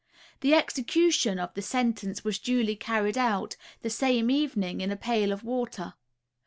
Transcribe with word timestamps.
The 0.39 0.55
execution 0.55 1.37
of 1.37 1.53
the 1.53 1.61
sentence 1.61 2.23
was 2.23 2.39
duly 2.39 2.75
carried 2.75 3.19
out, 3.19 3.55
the 3.83 3.89
same 3.91 4.31
evening 4.31 4.81
in 4.81 4.89
a 4.89 4.97
pail 4.97 5.31
of 5.31 5.43
water. 5.43 5.93